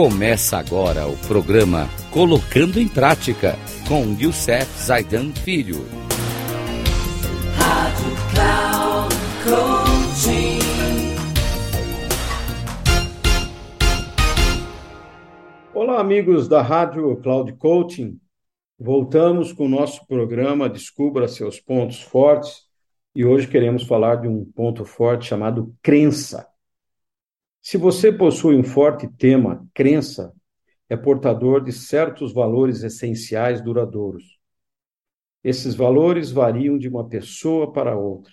Começa 0.00 0.56
agora 0.56 1.08
o 1.08 1.16
programa 1.26 1.88
Colocando 2.12 2.78
em 2.78 2.86
Prática 2.86 3.56
com 3.88 4.16
Youssef 4.16 4.64
Zaidan 4.80 5.32
Filho. 5.32 5.84
Rádio 7.56 8.14
Cloud 8.32 9.14
Coaching. 9.42 10.58
Olá, 15.74 16.00
amigos 16.00 16.46
da 16.46 16.62
Rádio 16.62 17.16
Cloud 17.16 17.52
Coaching. 17.54 18.20
Voltamos 18.78 19.52
com 19.52 19.66
o 19.66 19.68
nosso 19.68 20.06
programa 20.06 20.68
Descubra 20.68 21.26
seus 21.26 21.58
pontos 21.58 22.00
fortes 22.00 22.62
e 23.16 23.24
hoje 23.24 23.48
queremos 23.48 23.82
falar 23.82 24.20
de 24.20 24.28
um 24.28 24.44
ponto 24.44 24.84
forte 24.84 25.26
chamado 25.26 25.74
crença. 25.82 26.47
Se 27.60 27.76
você 27.76 28.12
possui 28.12 28.56
um 28.56 28.64
forte 28.64 29.08
tema, 29.08 29.66
crença, 29.74 30.32
é 30.88 30.96
portador 30.96 31.62
de 31.62 31.72
certos 31.72 32.32
valores 32.32 32.82
essenciais 32.82 33.60
duradouros. 33.60 34.38
Esses 35.44 35.74
valores 35.74 36.30
variam 36.30 36.78
de 36.78 36.88
uma 36.88 37.08
pessoa 37.08 37.72
para 37.72 37.96
outra. 37.96 38.32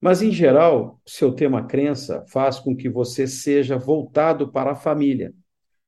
Mas, 0.00 0.22
em 0.22 0.32
geral, 0.32 1.00
seu 1.04 1.32
tema 1.32 1.66
crença 1.66 2.24
faz 2.32 2.58
com 2.58 2.74
que 2.74 2.88
você 2.88 3.26
seja 3.26 3.76
voltado 3.76 4.50
para 4.50 4.72
a 4.72 4.76
família, 4.76 5.34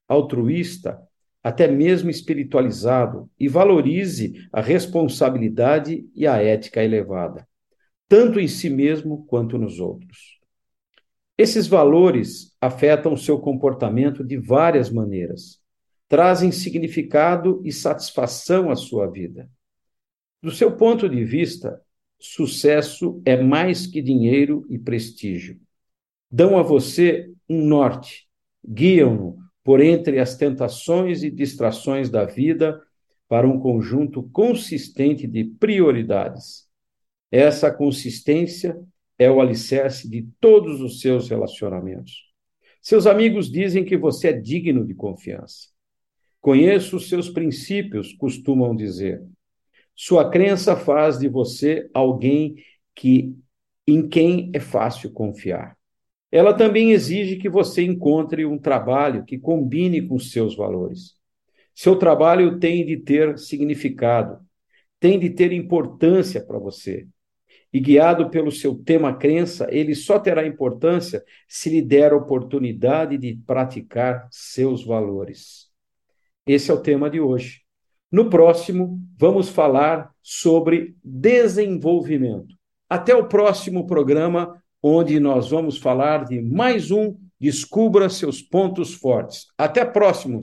altruísta, 0.06 1.00
até 1.42 1.66
mesmo 1.66 2.10
espiritualizado 2.10 3.28
e 3.40 3.48
valorize 3.48 4.48
a 4.52 4.60
responsabilidade 4.60 6.06
e 6.14 6.26
a 6.26 6.36
ética 6.36 6.84
elevada, 6.84 7.48
tanto 8.08 8.38
em 8.38 8.46
si 8.46 8.68
mesmo 8.68 9.24
quanto 9.26 9.58
nos 9.58 9.80
outros. 9.80 10.41
Esses 11.36 11.66
valores 11.66 12.54
afetam 12.60 13.14
o 13.14 13.18
seu 13.18 13.38
comportamento 13.38 14.22
de 14.22 14.36
várias 14.36 14.90
maneiras, 14.90 15.60
trazem 16.08 16.52
significado 16.52 17.60
e 17.64 17.72
satisfação 17.72 18.70
à 18.70 18.76
sua 18.76 19.10
vida. 19.10 19.50
Do 20.42 20.50
seu 20.50 20.76
ponto 20.76 21.08
de 21.08 21.24
vista, 21.24 21.80
sucesso 22.18 23.20
é 23.24 23.40
mais 23.40 23.86
que 23.86 24.02
dinheiro 24.02 24.66
e 24.68 24.78
prestígio. 24.78 25.58
Dão 26.30 26.58
a 26.58 26.62
você 26.62 27.32
um 27.48 27.64
norte, 27.64 28.28
guiam-no 28.66 29.38
por 29.64 29.80
entre 29.80 30.18
as 30.18 30.36
tentações 30.36 31.22
e 31.22 31.30
distrações 31.30 32.10
da 32.10 32.24
vida 32.24 32.80
para 33.28 33.48
um 33.48 33.58
conjunto 33.58 34.24
consistente 34.24 35.26
de 35.26 35.44
prioridades. 35.44 36.68
Essa 37.30 37.70
consistência 37.70 38.78
é 39.18 39.30
o 39.30 39.40
alicerce 39.40 40.08
de 40.08 40.26
todos 40.40 40.80
os 40.80 41.00
seus 41.00 41.28
relacionamentos. 41.28 42.30
Seus 42.80 43.06
amigos 43.06 43.50
dizem 43.50 43.84
que 43.84 43.96
você 43.96 44.28
é 44.28 44.32
digno 44.32 44.84
de 44.84 44.94
confiança. 44.94 45.68
Conheço 46.40 46.96
os 46.96 47.08
seus 47.08 47.28
princípios, 47.30 48.12
costumam 48.14 48.74
dizer. 48.74 49.22
Sua 49.94 50.28
crença 50.28 50.76
faz 50.76 51.18
de 51.18 51.28
você 51.28 51.88
alguém 51.94 52.56
que 52.94 53.36
em 53.86 54.08
quem 54.08 54.50
é 54.52 54.58
fácil 54.58 55.12
confiar. 55.12 55.76
Ela 56.30 56.54
também 56.54 56.92
exige 56.92 57.36
que 57.36 57.48
você 57.48 57.82
encontre 57.82 58.44
um 58.44 58.58
trabalho 58.58 59.24
que 59.24 59.38
combine 59.38 60.02
com 60.02 60.18
seus 60.18 60.56
valores. 60.56 61.14
Seu 61.74 61.96
trabalho 61.96 62.58
tem 62.58 62.84
de 62.84 62.96
ter 62.96 63.38
significado, 63.38 64.38
tem 64.98 65.18
de 65.18 65.30
ter 65.30 65.52
importância 65.52 66.44
para 66.44 66.58
você 66.58 67.06
e 67.72 67.80
guiado 67.80 68.28
pelo 68.30 68.52
seu 68.52 68.74
tema 68.74 69.14
crença, 69.14 69.66
ele 69.70 69.94
só 69.94 70.18
terá 70.18 70.46
importância 70.46 71.24
se 71.48 71.70
lhe 71.70 71.80
der 71.80 72.12
a 72.12 72.16
oportunidade 72.16 73.16
de 73.16 73.34
praticar 73.46 74.28
seus 74.30 74.84
valores. 74.84 75.70
Esse 76.46 76.70
é 76.70 76.74
o 76.74 76.82
tema 76.82 77.08
de 77.08 77.20
hoje. 77.20 77.62
No 78.10 78.28
próximo, 78.28 79.00
vamos 79.18 79.48
falar 79.48 80.10
sobre 80.22 80.94
desenvolvimento. 81.02 82.54
Até 82.88 83.16
o 83.16 83.26
próximo 83.26 83.86
programa, 83.86 84.62
onde 84.82 85.18
nós 85.18 85.50
vamos 85.50 85.78
falar 85.78 86.24
de 86.24 86.42
mais 86.42 86.90
um 86.90 87.16
Descubra 87.42 88.08
seus 88.08 88.40
pontos 88.40 88.94
fortes. 88.94 89.48
Até 89.58 89.84
próximo. 89.84 90.42